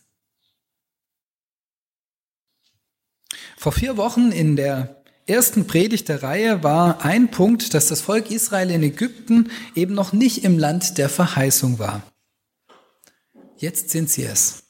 Vor 3.58 3.72
vier 3.72 3.98
Wochen 3.98 4.32
in 4.32 4.56
der 4.56 5.03
ersten 5.25 5.67
Predigt 5.67 6.10
der 6.10 6.24
Reihe 6.24 6.63
war 6.63 7.03
ein 7.03 7.29
Punkt, 7.29 7.74
dass 7.74 7.88
das 7.88 8.01
Volk 8.01 8.32
Israel 8.32 8.72
in 8.72 8.84
Ägypten 8.84 9.51
eben 9.75 9.94
noch 9.94 10.13
nicht 10.13 10.44
im 10.44 10.58
Land 10.58 10.98
der 10.98 11.10
Verheißung 11.10 11.79
war. 11.79 12.01
Jetzt 13.58 13.89
sind 13.89 14.10
sie 14.10 14.24
es. 14.24 14.63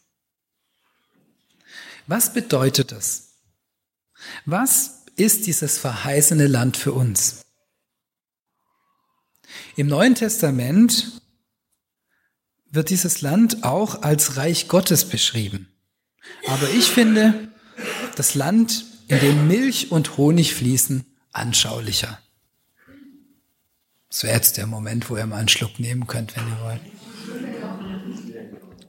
Was 2.07 2.33
bedeutet 2.33 2.91
das? 2.91 3.36
Was 4.45 5.03
ist 5.17 5.45
dieses 5.45 5.77
verheißene 5.77 6.47
Land 6.47 6.77
für 6.77 6.93
uns? 6.93 7.46
Im 9.75 9.87
Neuen 9.87 10.15
Testament 10.15 11.21
wird 12.69 12.89
dieses 12.89 13.21
Land 13.21 13.63
auch 13.63 14.01
als 14.01 14.37
Reich 14.37 14.67
Gottes 14.67 15.05
beschrieben. 15.05 15.67
Aber 16.47 16.69
ich 16.69 16.85
finde 16.85 17.49
das 18.15 18.35
Land, 18.35 18.85
in 19.07 19.19
dem 19.19 19.47
Milch 19.47 19.91
und 19.91 20.17
Honig 20.17 20.53
fließen, 20.53 21.05
anschaulicher. 21.31 22.19
Das 24.09 24.23
wäre 24.23 24.35
jetzt 24.35 24.57
der 24.57 24.67
Moment, 24.67 25.09
wo 25.09 25.17
ihr 25.17 25.25
mal 25.25 25.37
einen 25.37 25.47
Schluck 25.47 25.79
nehmen 25.79 26.07
könnt, 26.07 26.35
wenn 26.35 26.43
ihr 26.47 26.59
wollt. 26.63 26.81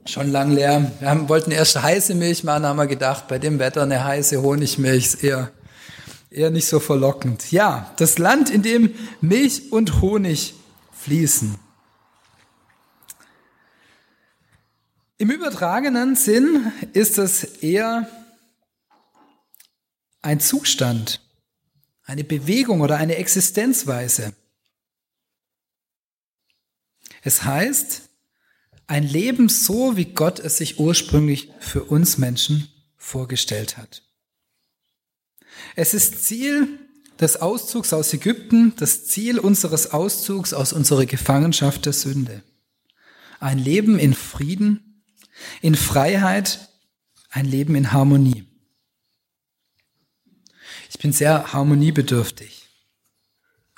Schon 0.06 0.30
lang 0.30 0.52
leer. 0.52 0.90
Wir 1.00 1.10
haben, 1.10 1.28
wollten 1.28 1.50
erst 1.50 1.80
heiße 1.82 2.14
Milch 2.14 2.42
machen, 2.42 2.64
haben 2.64 2.78
wir 2.78 2.86
gedacht, 2.86 3.28
bei 3.28 3.38
dem 3.38 3.58
Wetter 3.58 3.82
eine 3.82 4.04
heiße 4.04 4.40
Honigmilch 4.40 5.04
ist 5.04 5.22
eher 5.22 5.52
eher 6.30 6.50
nicht 6.50 6.66
so 6.66 6.80
verlockend. 6.80 7.50
Ja, 7.52 7.94
das 7.99 8.18
Land, 8.18 8.50
in 8.50 8.62
dem 8.62 8.94
Milch 9.20 9.73
und 9.73 10.00
Honig 10.00 10.54
fließen. 10.92 11.56
Im 15.18 15.30
übertragenen 15.30 16.14
Sinn 16.14 16.73
ist 16.92 17.18
es 17.18 17.42
eher 17.42 18.08
ein 20.23 20.38
Zustand, 20.38 21.20
eine 22.04 22.25
Bewegung 22.25 22.80
oder 22.82 22.97
eine 22.99 23.16
Existenzweise. 23.16 24.32
Es 27.23 27.44
heißt, 27.44 28.08
ein 28.87 29.02
Leben 29.02 29.49
so, 29.49 29.97
wie 29.97 30.06
Gott 30.06 30.38
es 30.38 30.58
sich 30.58 30.78
ursprünglich 30.78 31.50
für 31.58 31.85
uns 31.85 32.16
Menschen 32.16 32.68
vorgestellt 32.97 33.76
hat. 33.76 34.07
Es 35.76 35.94
ist 35.94 36.24
Ziel 36.24 36.78
des 37.20 37.36
Auszugs 37.36 37.92
aus 37.92 38.12
Ägypten, 38.12 38.74
das 38.76 39.06
Ziel 39.06 39.38
unseres 39.38 39.90
Auszugs 39.90 40.52
aus 40.54 40.72
unserer 40.72 41.06
Gefangenschaft 41.06 41.86
der 41.86 41.92
Sünde. 41.92 42.42
Ein 43.40 43.58
Leben 43.58 43.98
in 43.98 44.14
Frieden, 44.14 45.04
in 45.60 45.74
Freiheit, 45.74 46.68
ein 47.30 47.44
Leben 47.44 47.74
in 47.74 47.92
Harmonie. 47.92 48.44
Ich 50.90 50.98
bin 50.98 51.12
sehr 51.12 51.52
harmoniebedürftig. 51.52 52.66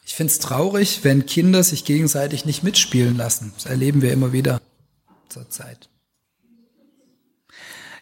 Ich 0.07 0.15
finde 0.15 0.33
es 0.33 0.39
traurig, 0.39 1.01
wenn 1.03 1.27
Kinder 1.27 1.63
sich 1.63 1.85
gegenseitig 1.85 2.45
nicht 2.45 2.63
mitspielen 2.63 3.17
lassen. 3.17 3.53
Das 3.55 3.67
erleben 3.67 4.03
wir 4.03 4.13
immer 4.13 4.33
wieder 4.33 4.61
zur 5.29 5.49
Zeit. 5.51 5.90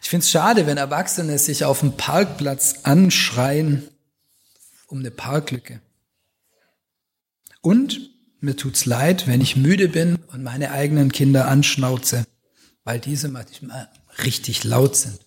Ich 0.09 0.11
finde 0.11 0.23
es 0.23 0.31
schade, 0.31 0.65
wenn 0.65 0.77
Erwachsene 0.77 1.37
sich 1.37 1.65
auf 1.65 1.81
dem 1.81 1.95
Parkplatz 1.95 2.79
anschreien 2.81 3.87
um 4.87 4.97
eine 4.97 5.11
Parklücke. 5.11 5.83
Und 7.61 8.09
mir 8.39 8.55
tut's 8.55 8.87
leid, 8.87 9.27
wenn 9.27 9.39
ich 9.39 9.55
müde 9.55 9.87
bin 9.87 10.15
und 10.15 10.41
meine 10.41 10.71
eigenen 10.71 11.11
Kinder 11.11 11.47
anschnauze, 11.47 12.25
weil 12.83 12.99
diese 12.99 13.27
manchmal 13.27 13.87
richtig 14.23 14.63
laut 14.63 14.95
sind. 14.95 15.19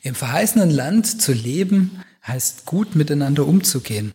Im 0.00 0.14
verheißenen 0.14 0.70
Land 0.70 1.20
zu 1.20 1.34
leben 1.34 2.02
heißt 2.26 2.64
gut 2.64 2.94
miteinander 2.94 3.46
umzugehen. 3.46 4.14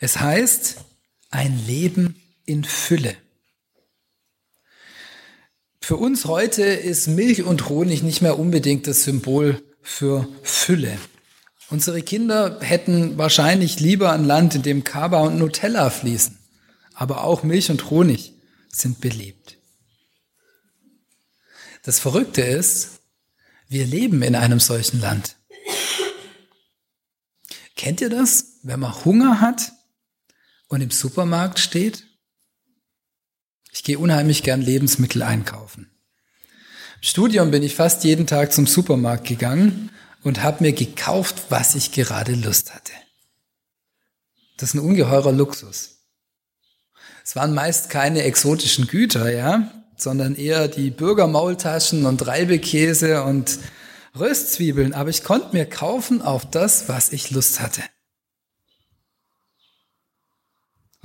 Es 0.00 0.18
heißt 0.18 0.78
ein 1.30 1.56
Leben 1.68 2.20
in 2.46 2.64
Fülle. 2.64 3.16
Für 5.86 5.98
uns 5.98 6.24
heute 6.24 6.64
ist 6.64 7.06
Milch 7.06 7.44
und 7.44 7.68
Honig 7.68 8.02
nicht 8.02 8.20
mehr 8.20 8.40
unbedingt 8.40 8.88
das 8.88 9.04
Symbol 9.04 9.62
für 9.82 10.26
Fülle. 10.42 10.98
Unsere 11.70 12.02
Kinder 12.02 12.58
hätten 12.60 13.18
wahrscheinlich 13.18 13.78
lieber 13.78 14.10
ein 14.10 14.24
Land, 14.24 14.56
in 14.56 14.64
dem 14.64 14.82
Kaba 14.82 15.20
und 15.20 15.38
Nutella 15.38 15.90
fließen. 15.90 16.36
Aber 16.92 17.22
auch 17.22 17.44
Milch 17.44 17.70
und 17.70 17.88
Honig 17.88 18.34
sind 18.68 19.00
beliebt. 19.00 19.58
Das 21.84 22.00
Verrückte 22.00 22.42
ist, 22.42 22.98
wir 23.68 23.86
leben 23.86 24.22
in 24.22 24.34
einem 24.34 24.58
solchen 24.58 25.00
Land. 25.00 25.36
Kennt 27.76 28.00
ihr 28.00 28.10
das, 28.10 28.58
wenn 28.64 28.80
man 28.80 29.04
Hunger 29.04 29.40
hat 29.40 29.70
und 30.66 30.80
im 30.80 30.90
Supermarkt 30.90 31.60
steht? 31.60 32.08
Ich 33.76 33.84
gehe 33.84 33.98
unheimlich 33.98 34.42
gern 34.42 34.62
Lebensmittel 34.62 35.22
einkaufen. 35.22 35.90
Im 36.96 37.02
Studium 37.02 37.50
bin 37.50 37.62
ich 37.62 37.74
fast 37.74 38.04
jeden 38.04 38.26
Tag 38.26 38.54
zum 38.54 38.66
Supermarkt 38.66 39.26
gegangen 39.26 39.90
und 40.22 40.42
habe 40.42 40.64
mir 40.64 40.72
gekauft, 40.72 41.50
was 41.50 41.74
ich 41.74 41.92
gerade 41.92 42.32
Lust 42.32 42.74
hatte. 42.74 42.94
Das 44.56 44.70
ist 44.70 44.76
ein 44.76 44.80
ungeheurer 44.80 45.30
Luxus. 45.30 45.98
Es 47.22 47.36
waren 47.36 47.52
meist 47.52 47.90
keine 47.90 48.22
exotischen 48.22 48.86
Güter, 48.86 49.30
ja, 49.30 49.70
sondern 49.98 50.36
eher 50.36 50.68
die 50.68 50.88
Bürgermaultaschen 50.90 52.06
und 52.06 52.26
Reibekäse 52.26 53.24
und 53.24 53.58
Röstzwiebeln, 54.18 54.94
aber 54.94 55.10
ich 55.10 55.22
konnte 55.22 55.54
mir 55.54 55.66
kaufen 55.66 56.22
auf 56.22 56.48
das, 56.50 56.88
was 56.88 57.12
ich 57.12 57.30
Lust 57.30 57.60
hatte. 57.60 57.82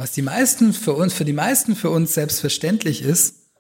Was 0.02 0.14
die 0.14 0.24
meisten 0.24 0.74
für 0.74 0.94
uns, 0.94 1.14
für 1.14 1.26
die 1.26 1.32
meisten 1.32 1.76
für 1.76 1.92
uns 1.92 2.16
selbstverständlich 2.16 3.04
ist, 3.04 3.52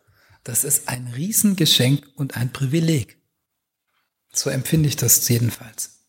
das 0.43 0.63
ist 0.63 0.89
ein 0.89 1.05
Riesengeschenk 1.15 2.03
und 2.15 2.35
ein 2.35 2.51
Privileg. 2.51 3.21
So 4.33 4.49
empfinde 4.49 4.89
ich 4.89 4.95
das 4.95 5.29
jedenfalls. 5.29 5.99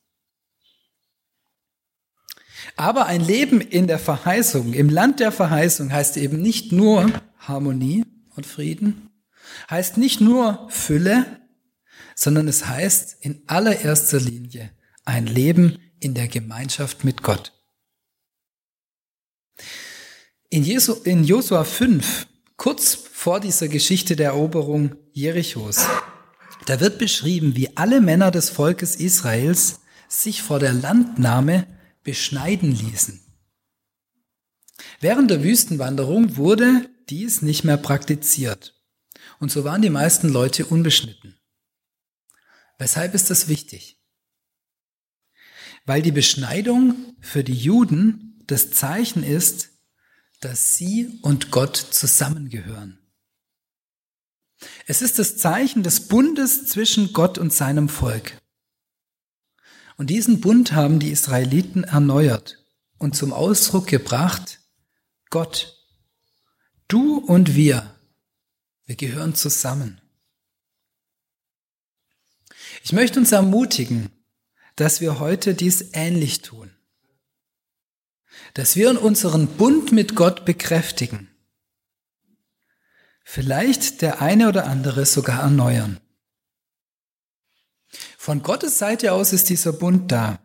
Aber 2.77 3.05
ein 3.05 3.21
Leben 3.21 3.61
in 3.61 3.87
der 3.87 3.99
Verheißung, 3.99 4.73
im 4.73 4.89
Land 4.89 5.21
der 5.21 5.33
Verheißung 5.33 5.93
heißt 5.93 6.17
eben 6.17 6.41
nicht 6.41 6.73
nur 6.73 7.13
Harmonie 7.37 8.07
und 8.35 8.47
Frieden, 8.47 9.11
heißt 9.69 9.99
nicht 9.99 10.23
nur 10.23 10.67
Fülle, 10.71 11.43
sondern 12.15 12.49
es 12.49 12.67
heißt 12.67 13.19
in 13.21 13.43
allererster 13.49 14.19
Linie 14.19 14.71
ein 15.05 15.27
Leben 15.27 15.77
in 16.01 16.15
der 16.15 16.29
Gemeinschaft 16.29 17.05
mit 17.05 17.23
Gott. 17.23 17.53
In, 20.53 20.65
Jesu, 20.65 20.93
in 21.05 21.25
Josua 21.25 21.65
5, 21.65 22.27
kurz 22.59 22.95
vor 22.95 23.41
dieser 23.41 23.69
Geschichte 23.69 24.17
der 24.17 24.33
Eroberung 24.33 24.97
Jerichos, 25.15 25.87
da 26.67 26.79
wird 26.79 26.99
beschrieben, 26.99 27.57
wie 27.57 27.75
alle 27.79 28.03
Männer 28.03 28.31
des 28.31 28.51
Volkes 28.51 28.97
Israels 28.97 29.81
sich 30.09 30.43
vor 30.43 30.59
der 30.59 30.75
Landnahme 30.75 31.67
beschneiden 32.05 32.71
ließen. 32.71 33.19
Während 35.01 35.31
der 35.31 35.43
Wüstenwanderung 35.43 36.37
wurde 36.37 36.87
dies 37.09 37.41
nicht 37.41 37.65
mehr 37.65 37.79
praktiziert. 37.79 38.79
Und 39.41 39.51
so 39.51 39.65
waren 39.65 39.81
die 39.81 39.89
meisten 39.89 40.29
Leute 40.29 40.67
unbeschnitten. 40.67 41.41
Weshalb 42.79 43.15
ist 43.15 43.31
das 43.31 43.49
wichtig? 43.49 44.03
Weil 45.87 46.03
die 46.03 46.13
Beschneidung 46.13 47.17
für 47.23 47.43
die 47.43 47.57
Juden 47.57 48.45
das 48.47 48.71
Zeichen 48.71 49.25
ist, 49.25 49.72
dass 50.43 50.77
sie 50.77 51.19
und 51.23 51.51
Gott 51.53 51.77
zusammengehören. 51.77 52.99
Es 54.87 55.01
ist 55.01 55.19
das 55.19 55.37
Zeichen 55.37 55.83
des 55.83 56.09
Bundes 56.09 56.67
zwischen 56.67 57.13
Gott 57.13 57.39
und 57.39 57.53
seinem 57.53 57.89
Volk. 57.89 58.41
Und 59.97 60.11
diesen 60.11 60.41
Bund 60.41 60.73
haben 60.73 60.99
die 60.99 61.11
Israeliten 61.11 61.85
erneuert 61.85 62.59
und 62.99 63.15
zum 63.15 63.33
Ausdruck 63.33 63.87
gebracht, 63.87 64.61
Gott, 65.31 65.87
du 66.89 67.19
und 67.19 67.55
wir, 67.55 67.95
wir 68.85 68.97
gehören 68.97 69.37
zusammen. 69.37 70.01
Ich 72.83 72.93
möchte 72.93 73.21
uns 73.21 73.31
ermutigen, 73.31 74.11
dass 74.75 75.01
wir 75.01 75.21
heute 75.21 75.55
dies 75.55 75.91
ähnlich 75.93 76.43
tun 76.43 76.73
dass 78.55 78.77
wir 78.77 79.03
unseren 79.03 79.47
Bund 79.47 79.93
mit 79.93 80.15
Gott 80.15 80.45
bekräftigen. 80.45 81.29
Vielleicht 83.25 84.03
der 84.03 84.21
eine 84.21 84.49
oder 84.49 84.67
andere 84.67 85.07
sogar 85.07 85.41
erneuern. 85.41 86.01
Von 88.19 88.43
Gottes 88.43 88.79
Seite 88.79 89.13
aus 89.13 89.33
ist 89.33 89.49
dieser 89.49 89.73
Bund 89.73 90.13
da. 90.13 90.39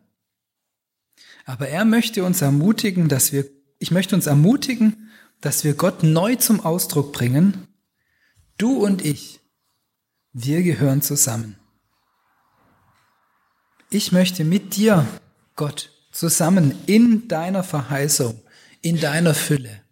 Aber 1.44 1.68
er 1.68 1.84
möchte 1.84 2.24
uns 2.24 2.42
ermutigen, 2.42 3.08
dass 3.08 3.32
wir, 3.32 3.44
ich 3.78 3.90
möchte 3.90 4.14
uns 4.14 4.26
ermutigen, 4.26 5.10
dass 5.40 5.64
wir 5.64 5.74
Gott 5.74 6.02
neu 6.02 6.36
zum 6.36 6.60
Ausdruck 6.60 7.12
bringen. 7.12 7.68
Du 8.58 8.84
und 8.84 9.04
ich, 9.04 9.40
wir 10.32 10.62
gehören 10.62 11.02
zusammen. 11.02 11.58
Ich 13.90 14.12
möchte 14.12 14.44
mit 14.44 14.76
dir, 14.76 15.06
Gott, 15.56 15.90
zusammen 16.12 16.74
in 16.86 17.28
deiner 17.28 17.64
Verheißung, 17.64 18.40
in 18.80 19.00
deiner 19.00 19.34
Fülle 19.34 19.82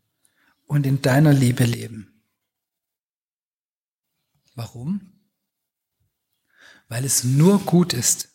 und 0.66 0.86
in 0.86 1.02
deiner 1.02 1.32
Liebe 1.32 1.64
leben. 1.64 2.22
Warum? 4.54 5.12
Weil 6.88 7.04
es 7.04 7.24
nur 7.24 7.60
gut 7.60 7.92
ist. 7.92 8.30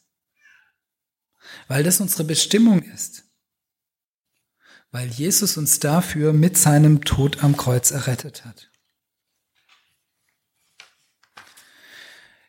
Weil 1.67 1.83
das 1.83 1.99
unsere 1.99 2.23
Bestimmung 2.23 2.83
ist. 2.83 3.23
Weil 4.91 5.09
Jesus 5.09 5.57
uns 5.57 5.79
dafür 5.79 6.33
mit 6.33 6.57
seinem 6.57 7.03
Tod 7.03 7.43
am 7.43 7.57
Kreuz 7.57 7.91
errettet 7.91 8.45
hat. 8.45 8.69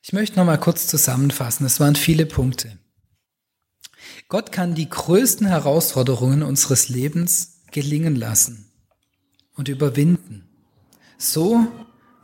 Ich 0.03 0.13
möchte 0.13 0.37
noch 0.37 0.45
mal 0.45 0.59
kurz 0.59 0.89
zusammenfassen. 0.89 1.65
Es 1.65 1.79
waren 1.79 1.95
viele 1.95 2.27
Punkte. 2.27 2.79
Gott 4.33 4.51
kann 4.51 4.75
die 4.75 4.89
größten 4.89 5.47
Herausforderungen 5.47 6.43
unseres 6.43 6.89
Lebens 6.89 7.61
gelingen 7.71 8.17
lassen 8.17 8.73
und 9.57 9.69
überwinden, 9.69 10.49
so 11.19 11.67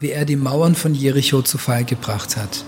wie 0.01 0.09
er 0.09 0.25
die 0.25 0.37
Mauern 0.37 0.75
von 0.75 0.95
Jericho 0.95 1.43
zu 1.43 1.59
Fall 1.59 1.85
gebracht 1.85 2.39
hat. 2.39 2.65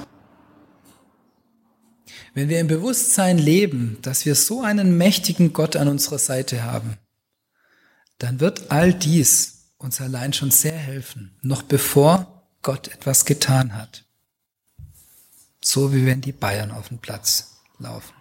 wenn 2.34 2.50
wir 2.50 2.60
im 2.60 2.66
Bewusstsein 2.66 3.38
leben, 3.38 3.96
dass 4.02 4.26
wir 4.26 4.34
so 4.34 4.60
einen 4.60 4.98
mächtigen 4.98 5.54
Gott 5.54 5.74
an 5.74 5.88
unserer 5.88 6.18
Seite 6.18 6.64
haben, 6.64 6.98
dann 8.18 8.40
wird 8.40 8.70
all 8.70 8.92
dies 8.92 9.70
uns 9.78 10.02
allein 10.02 10.34
schon 10.34 10.50
sehr 10.50 10.76
helfen, 10.76 11.38
noch 11.40 11.62
bevor 11.62 12.44
Gott 12.60 12.88
etwas 12.88 13.24
getan 13.24 13.74
hat. 13.74 14.04
So 15.64 15.94
wie 15.94 16.04
wenn 16.04 16.20
die 16.20 16.32
Bayern 16.32 16.72
auf 16.72 16.88
den 16.88 16.98
Platz 16.98 17.62
laufen. 17.78 18.19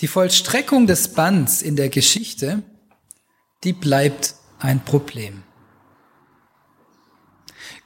Die 0.00 0.06
Vollstreckung 0.06 0.86
des 0.86 1.08
Bands 1.14 1.60
in 1.60 1.74
der 1.74 1.88
Geschichte, 1.88 2.62
die 3.64 3.72
bleibt 3.72 4.36
ein 4.60 4.84
Problem. 4.84 5.42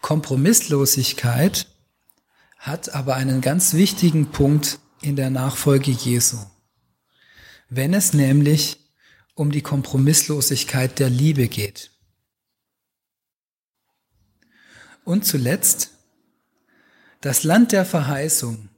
Kompromisslosigkeit 0.02 1.68
hat 2.58 2.94
aber 2.94 3.14
einen 3.14 3.40
ganz 3.40 3.74
wichtigen 3.74 4.30
Punkt 4.30 4.78
in 5.00 5.16
der 5.16 5.30
Nachfolge 5.30 5.90
Jesu. 5.90 6.36
Wenn 7.68 7.94
es 7.94 8.12
nämlich 8.12 8.78
um 9.34 9.50
die 9.50 9.62
Kompromisslosigkeit 9.62 10.98
der 10.98 11.08
Liebe 11.08 11.48
geht. 11.48 11.90
Und 15.04 15.24
zuletzt, 15.24 15.90
das 17.22 17.42
Land 17.42 17.72
der 17.72 17.86
Verheißung 17.86 18.68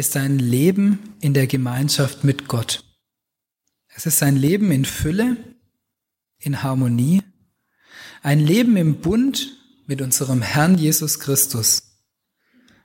ist 0.00 0.16
ein 0.16 0.38
Leben 0.38 1.14
in 1.20 1.34
der 1.34 1.46
Gemeinschaft 1.46 2.24
mit 2.24 2.48
Gott. 2.48 2.84
Es 3.88 4.06
ist 4.06 4.22
ein 4.22 4.34
Leben 4.34 4.72
in 4.72 4.86
Fülle, 4.86 5.36
in 6.38 6.62
Harmonie, 6.62 7.22
ein 8.22 8.40
Leben 8.40 8.78
im 8.78 9.02
Bund 9.02 9.58
mit 9.86 10.00
unserem 10.00 10.40
Herrn 10.40 10.78
Jesus 10.78 11.20
Christus 11.20 11.98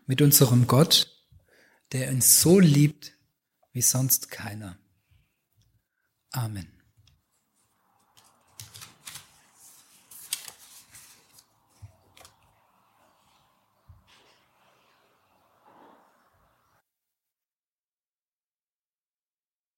mit 0.06 0.22
unserem 0.22 0.68
Gott, 0.68 1.10
der 1.94 2.12
uns 2.12 2.42
so 2.42 2.60
liebt 2.60 3.14
wie 3.72 3.82
sonst 3.82 4.30
keiner. 4.30 4.78
Amen. 6.32 6.75